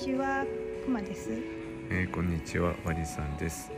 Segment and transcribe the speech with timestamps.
[0.00, 0.46] ちは、
[0.82, 1.28] くまです。
[1.90, 3.70] えーこんにちは、わりさんです。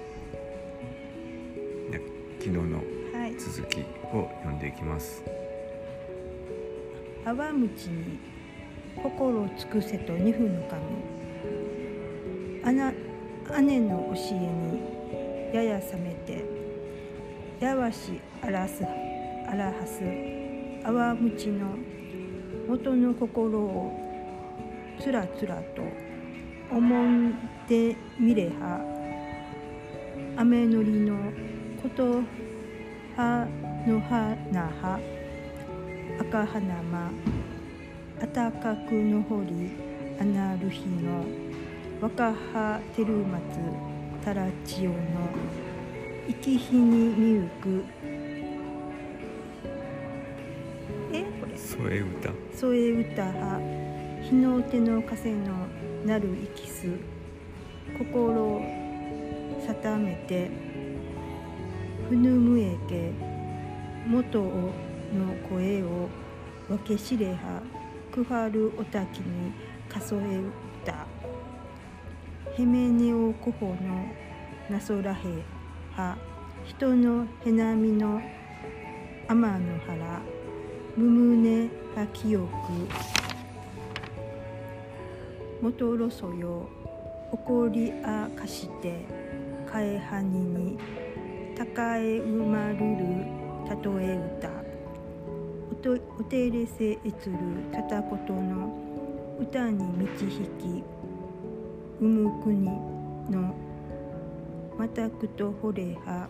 [1.91, 2.01] で
[2.39, 2.77] 昨日の
[3.13, 3.35] はい。
[3.37, 5.25] 続きを読んでいきます。
[7.25, 8.21] 泡むちに
[9.03, 10.81] 心を尽くせと二分の神。
[12.73, 12.95] 姉
[13.61, 14.81] 姉の教えに
[15.53, 16.45] やや冷めて、
[17.59, 20.01] やわしあらすあらはす
[20.85, 21.67] 泡むちの
[22.69, 23.99] 元の心を
[25.01, 25.83] つらつらと
[26.75, 27.33] 思ん
[27.69, 28.81] でみれは
[30.39, 31.19] 雨のりの
[31.83, 32.23] こと
[33.15, 33.47] は
[33.87, 34.99] のはなは
[36.19, 37.11] 赤花間
[38.23, 39.73] あたかくのほり
[40.19, 41.27] あなる日の
[42.01, 44.97] 若葉てるまつたらちおの
[46.27, 47.85] 生き日にみゆく。
[51.13, 51.25] え？
[51.39, 51.59] これ。
[51.59, 52.33] 添え歌。
[52.57, 53.61] 添え歌は
[54.23, 55.67] 日の手の風の
[56.05, 56.87] なる生きす
[57.97, 58.61] 心を
[59.65, 60.51] さためて
[62.09, 63.13] ふぬむえけ
[64.07, 64.73] 元を
[65.15, 66.09] の声を
[66.69, 67.63] 分けしれは
[68.11, 69.53] くはるおたきに
[69.89, 70.41] 数え
[70.83, 71.07] 歌
[72.59, 74.07] へめねおこほの
[74.69, 75.17] なそらへ
[75.93, 76.19] は
[76.65, 78.21] 人のへなみの
[79.29, 80.21] 天の原
[80.97, 83.22] むむねはきよく
[85.63, 86.69] もとろそよ
[87.31, 89.07] おこりあかして
[89.65, 90.79] かえはにに
[91.57, 93.07] たかえうまるる
[93.69, 94.51] たとえ歌。
[95.71, 97.39] おとおてれせえつる
[97.73, 98.77] たたことの
[99.41, 100.83] 歌にみちひき
[102.01, 102.67] うむくに
[103.31, 103.55] の
[104.77, 106.29] またくとほれは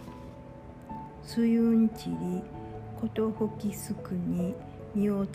[1.23, 2.43] すゆんちり
[3.01, 4.55] ことほきすくに
[4.95, 5.35] 身を保つ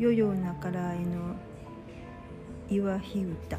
[0.00, 1.34] よよなからえの
[2.70, 3.58] いわひ歌。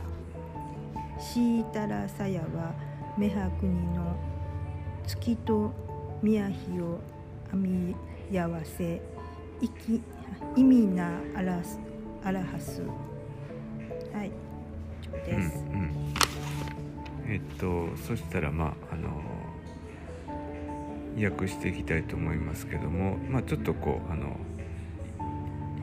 [1.20, 2.74] しいたらさやは
[3.18, 4.16] めはくにの
[5.06, 5.72] 月と
[6.24, 6.98] 宮ひを
[7.52, 7.94] あみ
[8.32, 9.02] やわせ
[9.60, 10.02] いき
[10.56, 11.78] 意味なあらす
[12.24, 12.82] あらはす。
[14.14, 14.32] はい
[15.28, 15.48] 以上うん、う
[15.84, 16.14] ん。
[17.28, 19.10] えっとそしたらまああの
[21.22, 24.38] 訳していきたいと思いますけども、まあちょっとこうあの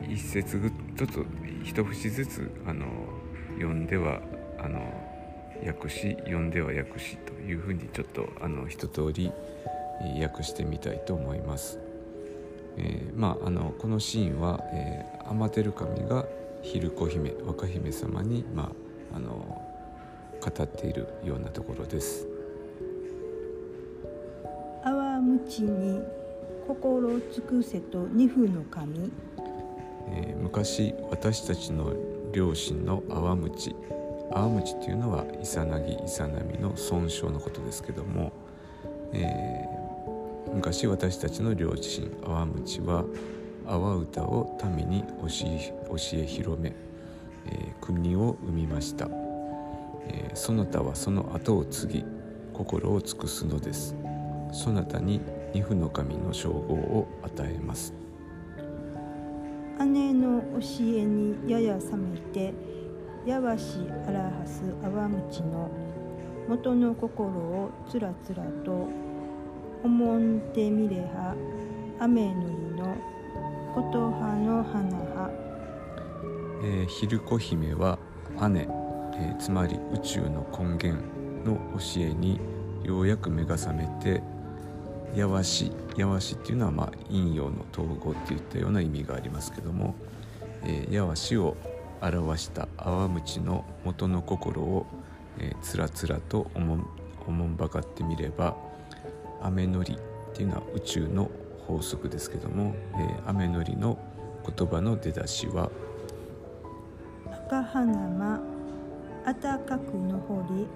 [0.09, 1.23] 一節ぐちょっと
[1.63, 2.85] 一節ずつあの
[3.55, 4.21] 読んでは
[4.57, 4.79] あの
[5.65, 9.31] 訳し読んでは訳しというふうにちょっとあの一通り
[10.21, 11.79] 訳してみたいと思います。
[12.77, 16.25] えーまああのこのシーンは、えー、天照神が
[16.61, 18.71] 昼子姫若姫様にま
[19.11, 19.65] ああの
[20.39, 22.25] 語っているようなところです。
[24.83, 26.01] あわむちに
[26.67, 29.11] 心尽くせと二夫の神
[30.11, 31.93] えー昔私たちの
[32.33, 33.75] 両親の泡鞭
[34.31, 38.31] 泡鞭っていうのはイサナギイサナミの損傷のことですけども、
[39.13, 39.79] えー
[40.53, 43.05] 昔私たちの両親泡鞭は
[43.67, 46.73] 泡歌を民に教え教え広め、
[47.45, 49.07] えー国を生みました、
[50.07, 52.05] えーそなたはその後を継ぎ
[52.53, 53.95] 心を尽くすのです。
[54.51, 55.21] そなたに
[55.53, 57.93] 二夫の神の称号を与えます。
[59.85, 62.53] 姉の教えにやや冷めて
[63.25, 65.69] やわしあらはすあわむちの
[66.47, 68.87] 元の心をつらつらと
[69.83, 71.35] 思んでみれは
[71.99, 72.95] 雨のりの
[73.73, 75.29] ことはの花は
[76.61, 77.97] えー、ヒルコ姫は
[78.49, 81.01] 姉、えーつまり宇宙の根源
[81.45, 82.39] の教えに
[82.83, 84.21] ようやく目が覚めて
[85.15, 89.95] 「やわし」「やわし」っていうのは、まあ、陰陽の統合っていったような意味がありますけども
[90.63, 91.55] 「えーやわし」を
[92.01, 94.85] 表した泡鞭の元の心を、
[95.37, 96.85] えーつらつらとおもん
[97.27, 98.55] おもんばかってみれば
[99.41, 99.97] 雨のりっ
[100.33, 101.29] ていうのは宇宙の
[101.67, 103.97] 法則ですけども、えー雨のりの
[104.55, 105.69] 言葉の出だしは
[107.49, 108.39] 「赤花間
[109.25, 110.67] あたかくのほり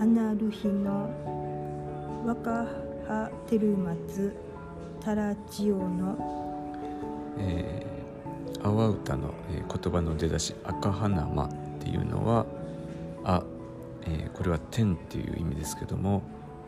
[0.00, 1.08] あなる日の
[2.26, 4.34] 若葉てるまつ
[5.00, 6.16] たらちおの
[7.38, 11.48] えー、阿波歌の、えー言葉の出だし「赤花間」っ
[11.80, 12.46] ていうのは
[13.24, 13.42] 「あ」
[14.06, 16.22] えーこれは天っていう意味ですけども、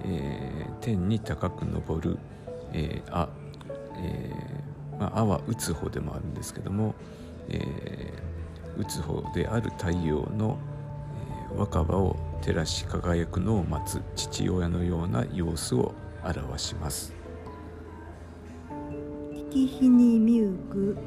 [0.04, 2.18] えー天に高く昇る
[2.72, 3.28] 「えーあ」
[3.98, 6.94] えーまあ「あ」は打つ方でもあるんですけども、
[7.48, 8.26] えー
[8.78, 10.58] 打つ方である太陽の、
[11.50, 15.94] えー若葉を照らし輝くのを待つ父親のような様子を
[16.26, 17.12] 表します。
[19.34, 20.98] 生き日にみゆく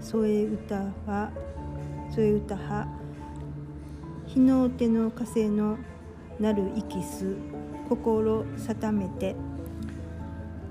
[0.00, 0.76] 添え歌
[1.06, 1.30] は
[2.14, 2.88] 添え歌は
[4.26, 5.78] 日の手の風の
[6.38, 7.34] なる息す
[7.88, 9.34] 心定めて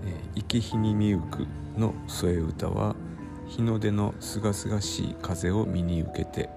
[0.03, 1.45] えー生き日に見ゆく
[1.77, 2.95] の添え歌は
[3.47, 6.49] 日の出のすがすがしい風を身に受けて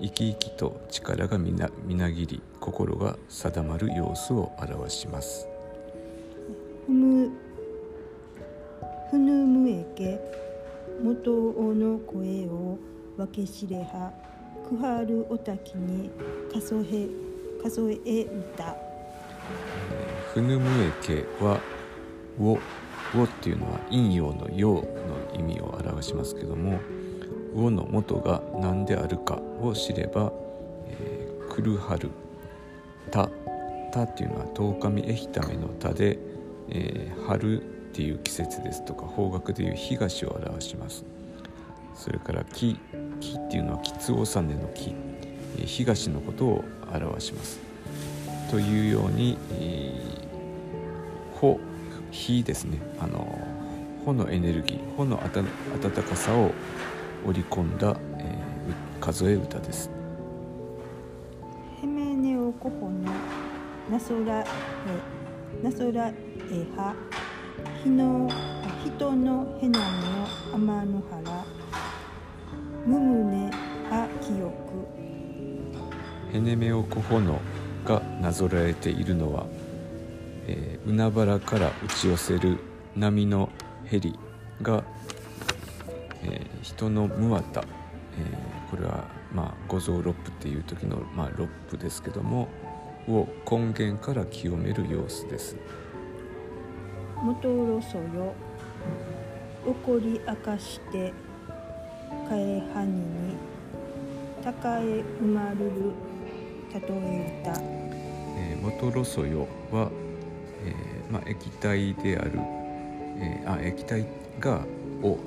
[0.00, 5.47] 生き生きと力がみなみなぎり心が定まる様子を表します
[9.98, 10.48] け。
[11.02, 12.76] 元おの声を
[13.16, 14.12] 分け知れは
[14.68, 16.10] くはるおたきに
[16.52, 17.08] 数え
[17.62, 18.76] 数え歌
[20.34, 21.60] 「ふぬむえけ」は
[22.40, 22.58] 「を」
[23.16, 24.82] 「を」っていうのは陰陽の「陽」の
[25.38, 26.80] 意味を表しますけども
[27.54, 30.32] 「を」の元が何であるかを知れば
[30.88, 32.10] 「えー、くるはる」
[33.12, 33.30] 「た」
[33.92, 36.18] 「た」っていうのは十日見えひための「た」で、
[36.70, 41.04] えー春っていう季節ですとか方角でいう東を表します。
[41.94, 42.78] それから木
[43.20, 44.94] 木っていうのは吉納めの木。
[45.58, 47.58] え東のことを表します。
[48.50, 51.58] というように、えー、
[52.10, 52.78] 火ですね。
[53.00, 53.38] あの
[54.04, 55.42] 火のエネルギー火のあた
[55.88, 56.52] 暖かさを
[57.26, 59.90] 織り込んだ、えーう数え歌です。
[61.82, 63.12] へめねおこほの
[63.90, 66.14] なそらえなそらえ
[67.88, 69.86] はひの人のへなの
[70.54, 71.44] あまのはら
[72.86, 73.50] むむね
[73.88, 74.52] は記憶。
[76.30, 77.40] ヘネメオコホノ
[77.86, 79.46] がなぞらえているのは、
[80.46, 82.58] えー海原から打ち寄せる
[82.94, 83.48] 波の
[83.86, 84.18] ヘリ
[84.60, 84.84] が、
[86.22, 92.48] えー人のムワタ、えーこれはまあ五臓六腑っていう時の、まあ、六腑ですけども
[93.08, 95.56] を根源から清める様子です。
[97.22, 98.34] もとろそよ。
[99.66, 101.12] 怒り明かして
[102.28, 103.36] かえはにに
[104.42, 105.92] 高え生まるる
[106.72, 107.60] たとえ歌。
[108.38, 109.90] えー、元ロソヨは、
[110.64, 114.06] えーまあ、液体である、えーあ液体
[114.38, 114.64] が
[115.02, 115.18] 「お」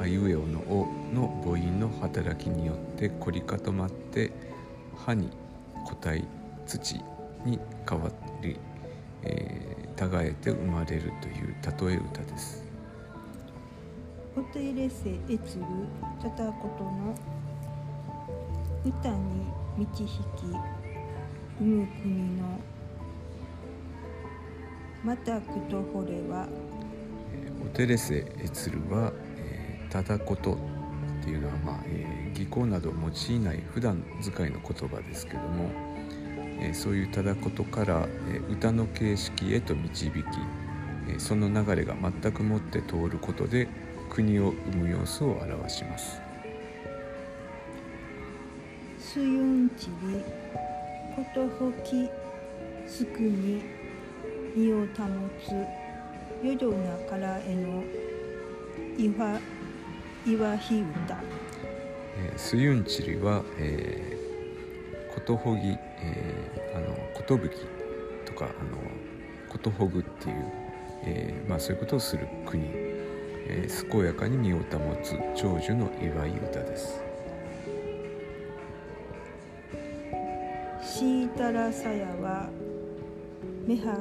[0.00, 4.30] あいうえおの「お」の母音の働きによって凝り固まって
[4.96, 5.28] 歯に
[5.84, 6.24] 固体
[6.66, 7.00] 土
[7.44, 7.58] に
[7.88, 8.10] 変わ
[8.42, 8.56] り、
[9.24, 9.69] えー、
[10.00, 11.54] 耕えて生まれるという
[11.88, 12.64] 例え歌です。
[14.34, 15.64] おてれせえつる
[16.22, 17.14] たたことの
[18.82, 19.18] 歌に
[19.76, 20.10] 導き
[21.58, 22.58] 生む国の
[25.04, 26.48] またくとほれは
[27.62, 35.68] おてれせえつるは、えーただことっていうのは、まあえー技巧など用いない普段使いの言葉ですけども、
[36.60, 40.14] えーそういうただことから、えー歌の形式へと導き、
[41.08, 43.68] えーその流れが全くもって通ることで
[44.08, 46.20] 国を生む様子を表します。
[48.98, 50.22] すゆんちり
[51.16, 52.08] ことほき
[52.86, 53.62] すくに
[54.54, 54.86] 身を保
[55.44, 57.82] つよどなからへの
[58.96, 59.40] いわ
[60.26, 61.18] いわひ歌
[62.18, 64.19] えースユンチリは、えー、
[65.14, 67.56] ことほぎ、えー、あのことぶき
[68.24, 68.78] とかあの
[69.48, 70.52] ことほぐっていう、
[71.04, 74.62] えーまあ、そういうことをする国、えー健やかに身を保
[75.02, 77.02] つ長寿の祝い歌です。
[80.82, 82.48] シータラサヤは
[83.66, 83.98] メハ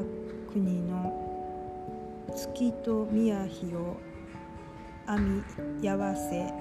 [0.51, 3.97] 国の月と宮日を
[5.07, 5.43] 編
[5.79, 6.51] みやわせ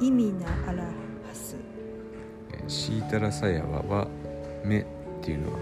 [0.00, 0.90] 意味なあらは
[1.32, 1.56] す
[2.68, 4.06] シータラサヤワは
[4.64, 4.84] 目っ
[5.22, 5.58] ていうのは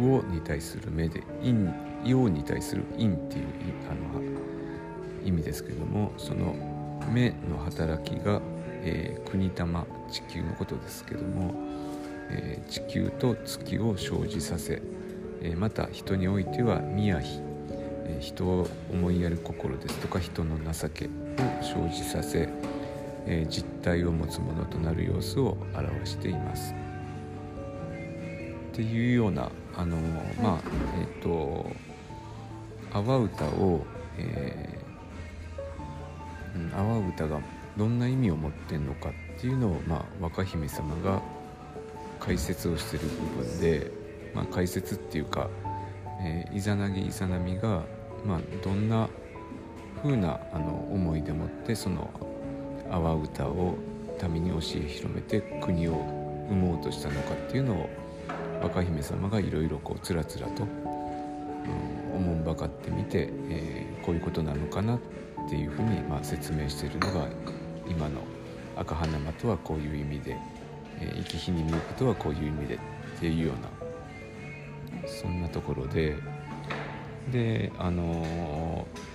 [0.00, 1.54] あの「を」に対する目で「陰」
[2.04, 3.44] 「陽」に対する「陰」っていう
[3.90, 4.20] あの
[5.24, 6.54] 意味ですけどもその
[7.12, 8.40] 目の働きが、
[8.82, 11.54] えー国玉地球のことですけども、
[12.30, 14.82] えー地球と月を生じさせ、
[15.42, 17.40] えーまた人においては宮妃、
[18.04, 21.08] えー人を思いやる心ですとか人の情けを
[21.62, 22.48] 生じさせ、
[23.26, 26.74] えー実体を持つものとなる様子を表しています。
[28.72, 29.96] っていうようなあの
[30.42, 30.60] まあ
[30.98, 31.70] えっ、と
[32.92, 33.84] 阿波歌を、
[34.18, 34.82] えー
[36.54, 37.40] うん阿波歌が
[37.78, 41.22] どんな意味を持ってんのかっていうのを、まあ、若姫様が
[42.20, 43.04] 解説をしてる
[43.36, 43.90] 部分で、
[44.34, 45.48] まあ、解説っていうか、
[46.20, 47.84] えーイザナギイザナミが、
[48.26, 49.08] まあ、どんな
[50.02, 52.10] 風なあの思いでもってその
[52.92, 53.76] 阿波歌を
[54.30, 57.90] 民に教え広めて国を生もうとしたのかっていうのを
[58.62, 65.00] 若姫様がいろいろこうつらつらと、うん、おもんばかってみて、えーこういうことなのかなっ
[65.48, 67.28] ていうふうに、まあ、説明しているのが
[67.88, 68.20] 今の
[68.76, 70.36] 赤花間とはこういう意味で、
[71.00, 72.78] えー生き火に見ることはこういう意味でっ
[73.20, 76.16] ていうようなそんなところで
[77.30, 79.12] であのー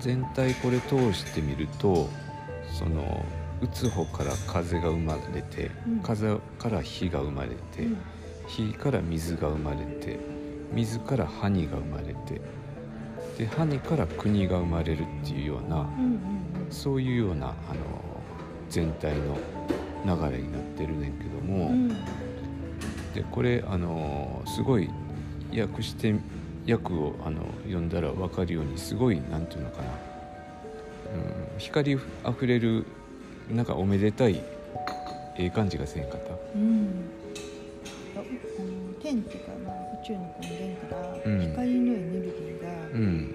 [0.00, 2.08] 全体これ通してみると
[2.76, 3.24] その
[3.62, 6.00] 打つ方から風が生まれて、うん。
[6.00, 7.96] 風から火が生まれて、うん。
[8.46, 10.18] 火から水が生まれて
[10.72, 12.40] 水からハニが生まれて
[13.38, 16.20] でハニから国が生まれるっていうようなうんうん。
[16.70, 17.56] そういうようなあの
[18.68, 19.38] 全体の
[20.04, 21.88] 流れになってるねんけども、うん。
[23.14, 24.90] でこれあのすごい
[25.58, 26.14] 訳して
[26.68, 29.88] 訳をあの読んだら分かるようにすごいなんていうのかな、
[31.06, 32.84] うん、光あふれる
[33.50, 34.42] なんかおめでたい
[35.38, 36.32] ええ感じがせんかった。
[36.54, 36.88] うん。
[38.16, 38.26] ああの
[39.00, 41.40] 天っていうか、まあ、宇宙の根源からうん。
[41.50, 43.02] 光のエネルギーが、うん。
[43.02, 43.34] うん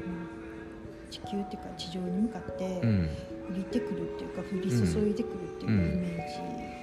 [1.11, 3.09] 地球っていうか地上に向かってうん。
[3.49, 6.27] 降りてくるっていうか降り注いでくるっていうイメ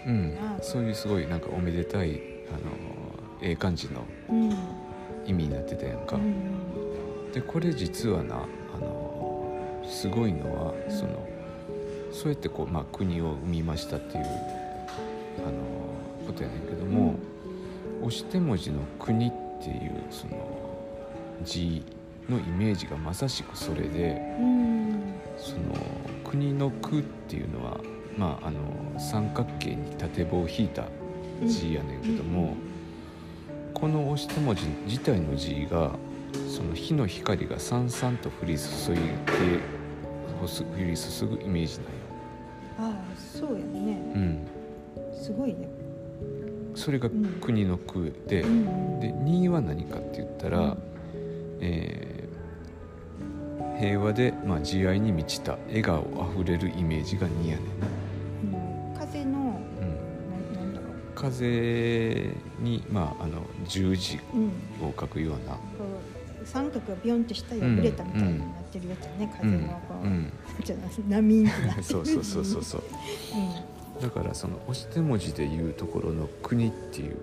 [0.06, 0.38] うん。
[0.38, 2.60] あ、そういうすごいなんかおめでたいあの
[3.42, 4.04] ええ感じの
[5.26, 6.16] 意味になってたやんか。
[6.16, 7.32] うん。
[7.32, 8.46] でこれ実はな
[9.88, 11.28] すごいのはその
[12.12, 17.14] そうやってこう、まあ、国を生みましたっていうあのことやねんけども、
[18.02, 20.36] 押し手文字の「国」っていうその
[21.42, 21.84] 字
[22.28, 24.78] のイメージがまさしくそれでうん。
[25.38, 25.58] その
[26.24, 27.78] 国の「区」っていうのは、
[28.16, 28.58] まあ、あの
[28.98, 30.84] 三角形に縦棒を引いた
[31.44, 32.54] 字やねんけども、
[33.72, 35.92] この押し手文字自体の字が
[36.48, 39.02] その火の光がさんさんと降り注いで
[40.46, 41.92] 降り注ぐイメージなんよ。
[42.78, 43.98] ああそうやね。
[44.14, 44.48] うん、
[45.14, 45.68] すごいね。
[46.74, 49.00] それが国の句で、うん。
[49.00, 50.76] で2は何かって言ったら、
[51.60, 52.08] えー
[53.78, 57.86] 平和で、まあ、慈愛に満ちた笑顔あふれるイメージが2やねんな。
[58.90, 58.98] うん。
[58.98, 60.52] 風のうん。
[60.52, 64.20] ななんだろ風に、まあ、あの十字う、
[64.82, 65.60] うん、を書くような、こ
[66.42, 69.80] う三角がビョンって下に破れたみたいになってるやつやね、風の
[70.64, 70.78] じゃあ
[71.08, 72.62] 波ってなってるそうそうそうそう。
[72.62, 72.82] そう
[74.02, 77.16] だからその押し手文字でいうところの「国」っていう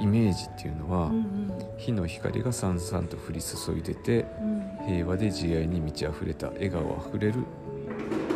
[0.00, 4.58] イメージっていうのは、うん火の光がさんさんと降り注いでてうん。
[4.86, 7.34] 平和で慈愛に満ち溢れた笑顔あふれる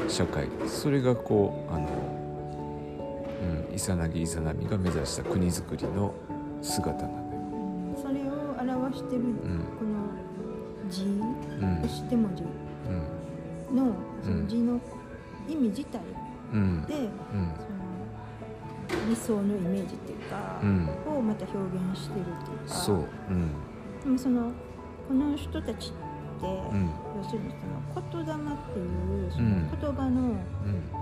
[0.08, 0.46] 社会。
[0.66, 1.88] それがこうあの、
[3.68, 6.14] うん、イサナギイザナミが目指した国づくりの
[6.60, 7.22] 姿なのよ。
[7.96, 8.02] うん。
[8.02, 9.30] それを表してるうん。
[9.30, 11.04] この字？
[11.04, 11.06] う
[11.64, 11.78] ん。
[11.78, 12.42] 押して文字？
[12.42, 12.48] うん
[13.72, 14.80] のその字の
[15.48, 16.00] 意味自体
[16.52, 17.08] うんで、うん。
[17.58, 20.88] その理想のイメージっていうか、うん。
[21.06, 22.74] をまた表現してるっていうか。
[22.74, 22.96] そう。
[23.30, 23.50] うん。
[24.04, 24.52] でもその
[25.08, 25.92] この人たち
[26.38, 26.90] って、うん。
[27.16, 28.36] 要するにその言霊っ
[28.72, 29.62] ていうそうん。
[29.62, 30.36] の言葉のうん。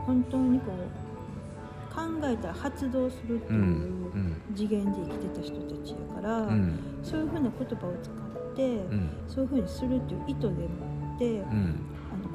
[0.06, 4.42] 本当にこう考えたら発動するってういうん。
[4.54, 6.78] 次元で生きてた人たちやから、うん。
[7.02, 9.10] そういうふうな言葉を使って、うん。
[9.26, 10.54] そういうふうにするっていう意図でも
[11.16, 11.86] って、うん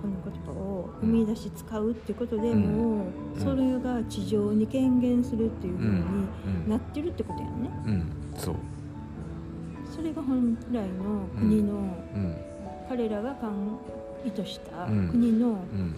[0.05, 2.61] この言葉を生み出し使うっていうことでうん。
[2.61, 3.41] もう、うん。
[3.41, 5.93] それが地上に権限するっていうふうにう
[6.67, 6.69] ん。
[6.69, 7.69] なってるってことやんね。
[7.85, 8.11] うん。
[8.37, 8.55] そう。
[9.95, 11.77] それが本来の国の、う
[12.17, 12.35] ん。
[12.89, 13.47] 彼らが考
[14.25, 15.09] 意図したうん。
[15.09, 15.95] 国のうん。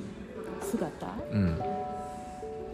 [0.62, 1.56] 姿やうん。
[1.56, 1.60] っ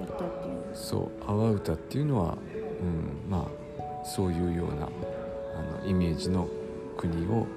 [0.07, 0.63] たっていう。
[0.73, 1.23] そう。
[1.23, 2.37] 阿波歌っていうのは、
[2.81, 6.47] うん、まあそういうようなあのイメージの
[6.97, 7.47] 国を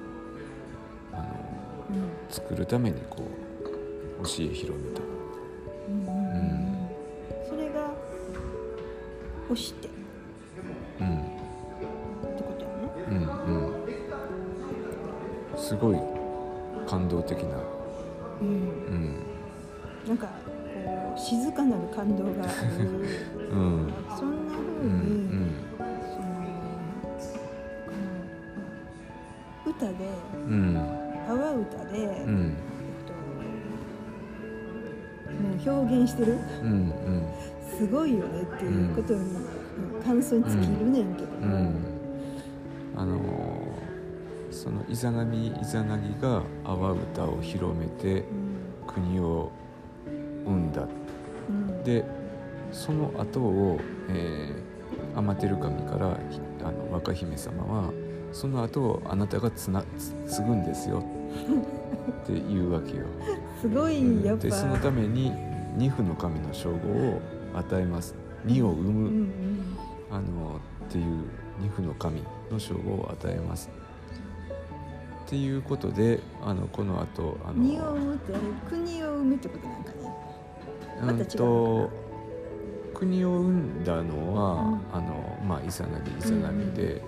[1.12, 2.08] あのうん。
[2.28, 3.45] 作るためにこう
[4.22, 5.02] 教え広めた。
[5.88, 6.14] うんうんうん。
[6.16, 6.88] うん
[7.48, 7.92] それが
[9.50, 9.88] 押して。
[9.88, 9.90] っ
[11.00, 11.06] うん
[12.36, 12.90] てことやね。
[13.10, 13.86] うんうん
[15.58, 15.96] すごい
[16.86, 17.56] 感動的な、
[18.40, 18.48] うん。
[18.48, 19.16] うん
[20.06, 22.32] なんかこう静かなる感動があ
[22.78, 22.88] る。
[23.50, 23.92] うん。
[24.16, 24.46] そん。
[24.46, 26.24] な風うんうに、んその
[27.86, 27.90] こ
[29.66, 29.94] の歌で
[30.34, 30.74] うん
[35.70, 36.38] 表現してる？
[36.62, 37.22] うんうん。
[37.78, 39.20] すごいよねっていうことに、
[40.04, 41.28] 感想に尽きるねんけど。
[41.46, 41.74] も、うん。
[42.96, 43.86] あのー
[44.56, 48.24] そのイザナミイザナギが阿波歌を広めて
[48.86, 49.52] 国を
[50.46, 50.88] 生んだ。
[51.50, 51.84] うん。
[51.84, 52.04] で
[52.72, 57.92] その後を、えー、天照神からひあの若姫様は
[58.32, 61.04] その後をあなたがつなつ継ぐんですよ。
[62.22, 63.04] って言うわけよ。
[63.60, 65.32] すごいやっぱ、でそのために
[65.76, 67.20] 二夫の神の称号を
[67.54, 68.14] 与えます。
[68.44, 69.78] 二を生む、うんうん。
[70.10, 71.04] あのっていう
[71.60, 73.70] 二夫の神の称号を与えます。
[75.26, 78.32] っていうことであのこの後あの身を生むって
[78.70, 79.96] 国を生むってことなんかね。
[81.00, 81.22] また違うのかな。
[81.22, 82.06] うんと
[82.94, 84.80] 国を生んだのは、うん。
[84.90, 87.02] あのまあイザナギイザナミで、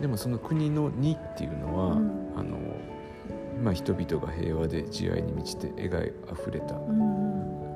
[0.00, 2.32] でもその国の「に」っていうのは、うん。
[2.34, 2.58] あの
[3.62, 5.98] まあ、人々が平和で慈愛に満ちて笑が
[6.32, 6.74] あふれた。
[6.74, 7.21] うん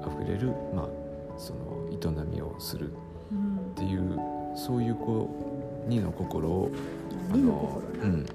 [0.07, 0.89] あふれる、まあ、
[1.37, 2.93] その営みをする。
[3.33, 3.57] うん。
[3.73, 4.19] っていう
[4.57, 5.29] そういうこ
[5.87, 6.71] う「に」の心を
[7.33, 8.11] 二のうん。
[8.11, 8.27] うん、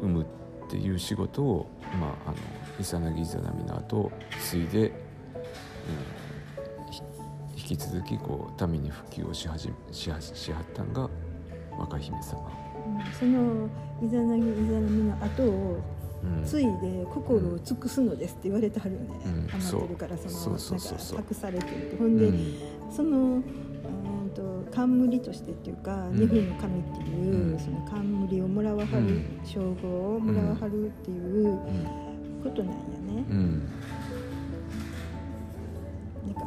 [0.00, 1.66] 生むっていう仕事を、
[2.00, 2.36] まあ、あの
[2.80, 4.90] イサナギイザナミの後継いで、う
[6.88, 7.02] ん、ひ
[7.56, 11.08] 引き続きこう民に復旧をし始めしはしはったんが
[11.78, 12.50] 若姫様。
[12.86, 13.12] うん。
[13.12, 13.68] その
[14.02, 15.97] イザナギイザナミの後をうん
[16.44, 19.48] ついで心を尽くすのですって言われてはるよね、うん。
[19.52, 21.96] 余ってるからそのそ託されてるって。
[21.96, 22.54] ほんで、うん。
[22.90, 23.42] そのうん
[24.34, 26.16] と冠としてっていうか、ん。
[26.16, 27.58] 二分の神っていう、うん。
[27.58, 29.40] その冠をもらわはる、うん。
[29.44, 31.58] 称号をもらわはるっていううん。
[32.42, 33.68] ことなんやね、うん。
[36.26, 36.46] なんかこ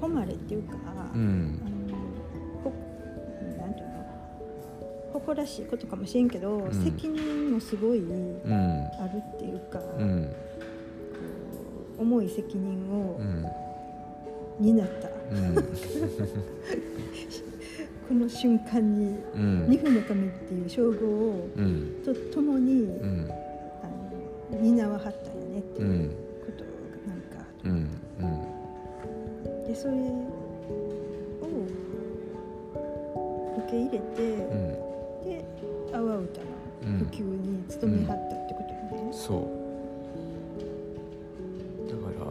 [0.00, 1.12] 誉れっていうか、あ
[5.24, 6.72] 誇らしいことかもしれんけど、ん。
[6.84, 8.40] 責任もすごいうん。
[8.46, 10.28] あるっていうか、うん。
[11.98, 13.46] 重い責任をうん。
[14.60, 15.54] 担った、うん。
[18.06, 19.66] この瞬間にうん。
[19.70, 22.02] 二分の神っていう称号をうん。
[22.04, 23.30] とともに、うん。
[23.82, 23.86] あ
[24.54, 26.08] の担わはったんやねってういうん。
[26.10, 26.64] こと
[27.08, 27.88] なんか、うん。
[29.66, 29.96] でそれを
[33.58, 34.74] 受け入れて、うん。
[34.78, 34.93] で
[36.18, 36.46] 歌の
[36.98, 39.12] 普及に努めはったってことよね。
[39.12, 39.64] そう。
[41.90, 42.26] だから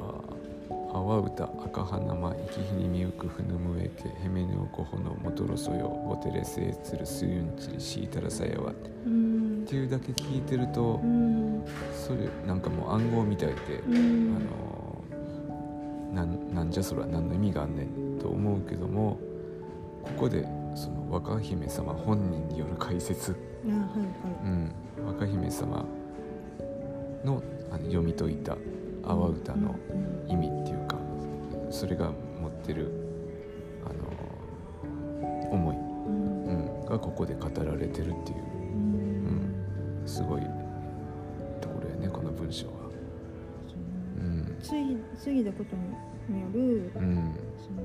[0.93, 8.75] 「阿波歌赤花間生きひにみゆくふぬむえけへめぬおこほのもとろそよぼてれせいつるすゆんちりしいたらさやわ」っ
[9.05, 9.65] うん。
[9.67, 11.63] ていうだけ聞いてるとうん。
[11.95, 13.55] それなんかもう暗号みたいで、
[13.87, 14.35] うん。
[16.13, 19.17] あのなんなんじゃそら何の意味があんねんと思うけども
[20.03, 25.85] ここでその若姫様本人による解説、あはいはいうん、若姫様
[27.23, 28.53] のあの読み解いた
[29.03, 30.97] 阿波歌のうん意味っていうか
[31.69, 32.91] それが持ってる
[33.85, 38.37] あの思い、うんうん、がここで語られてるっていう。
[38.73, 40.03] うん。
[40.05, 40.41] すごい
[41.61, 42.73] ところやねこの文章は。
[44.17, 44.57] うん。
[44.61, 45.75] つい過ぎたこと
[46.31, 47.35] によるうん。
[47.57, 47.81] その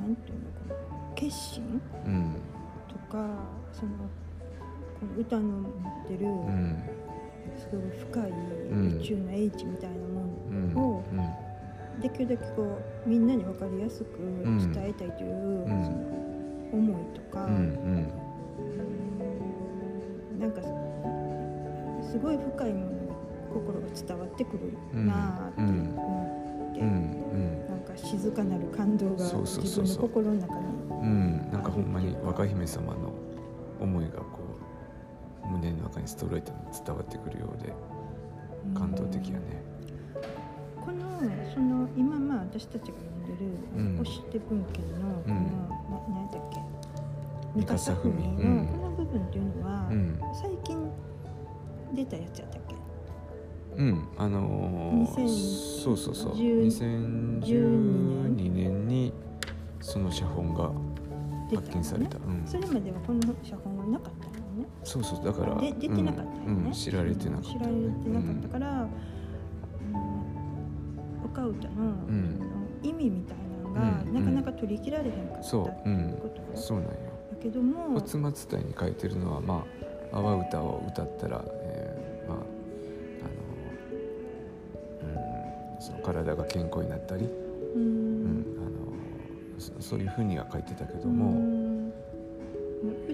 [0.00, 2.36] なんていうのかな決心うん。
[2.88, 3.26] とか
[3.72, 3.92] その
[5.18, 6.82] 歌の持ってるうん
[7.56, 11.04] すごい深いん宇宙の英知みたいなもうんのを
[12.00, 14.18] できるだけこうみんなに分かりやすく
[14.74, 16.22] 伝えたいという、んその
[16.72, 18.08] 思いとか、うん
[20.38, 20.60] なんか
[22.02, 23.14] すごい深いものが
[23.54, 26.80] 心が伝わってくるなあって思って、
[27.70, 30.60] なんか静かなる感動が自分の心の中に。
[30.90, 31.50] うん。
[31.52, 33.12] なんかほんまに若姫様の
[33.80, 34.41] 思いがこ
[36.02, 37.72] にストレートに伝わってくるようで
[38.78, 39.62] 感動的やね。
[40.84, 40.98] この
[41.54, 45.40] その今まあ私たちが読んでるうん「押して文献の」この、うん
[46.14, 46.60] ななんだっけ？
[47.54, 48.20] 三笠文のう
[48.62, 48.66] ん。
[48.66, 50.18] この部分っていうのは、うん。
[50.34, 50.90] 最近
[51.94, 52.74] 出たやつやったっけ？
[53.76, 54.08] うん。
[54.18, 56.34] あのー2010そうそうそう。
[56.34, 59.12] 2012年に
[59.80, 60.70] その写本が
[61.54, 64.21] 発見された、うん、それまではこの写本はなかった？
[64.84, 67.48] そうそうだからで出てなかったよね、うんうん知られてなかった。
[67.50, 68.88] 知られてなかったから、うん、
[71.24, 72.40] 岡歌の,、ん。
[72.82, 76.86] 意味みたいなのが、うんなかなか取り切られへんかったってそううんことね、そうなん。
[76.88, 76.92] よ
[77.30, 79.64] だけども「松松隊」に書いてるのはま
[80.12, 82.38] あ阿波歌を歌ったら、えーまあ
[85.02, 85.12] あの、
[85.74, 87.30] うん、その体が健康になったり、う
[87.78, 88.68] うんんあの
[89.58, 91.51] そそういうふうには書いてたけども、うん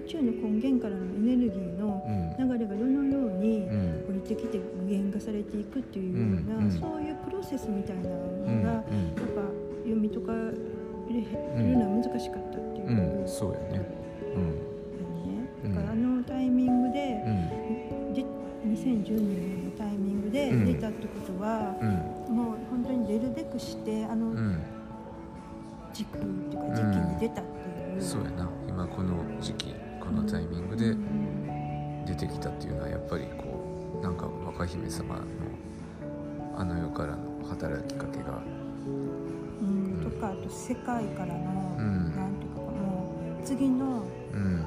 [0.09, 2.49] 宇宙の根源からのエネルギーのうん。
[2.49, 4.05] 流れがどのようにうん。
[4.09, 9.41] 降りてきて具現化されていくっていうような、そういうプロセスみたいなのうんが、やっぱ
[9.83, 11.25] 読みとか入
[11.57, 13.85] れるのは難しかったっていう、うんうん、そうやね。
[15.63, 15.75] うん。
[15.75, 18.13] だからあのタイミングでうん。
[18.13, 18.25] で
[18.65, 20.65] 2012年のタイミングでうん。
[20.65, 22.35] 出たってことは、うん。
[22.35, 24.59] もう本当に出るべくしてあのうん。
[25.93, 28.01] 時空っていうか時期に出たっていう。
[28.01, 28.49] そうやな。
[28.67, 29.75] 今この時期
[30.09, 35.21] このタイミングでうん出てきたっていうのはやっぱりこうなんか若姫様の
[36.57, 38.41] あの世からの働きかけが
[39.61, 42.15] うんとかあと世界からの、うん。
[42.15, 44.65] なんていうかもう次の、うん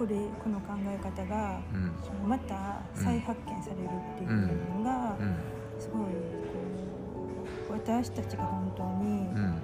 [0.00, 1.92] これこの考え方が、うん。
[2.02, 4.30] そのまた再発見されるっていう
[4.78, 5.36] のが、うん。
[5.78, 9.62] すごいこう私たちが本当にうん。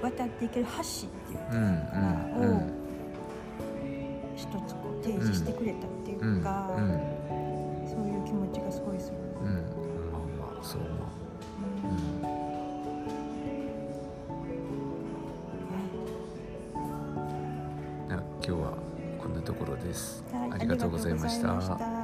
[0.00, 1.38] 渡っていける橋っていう
[1.92, 2.00] か
[2.38, 2.62] を
[4.34, 6.70] 一つこう提示してくれたっていうか、
[20.74, 22.03] がとうございました。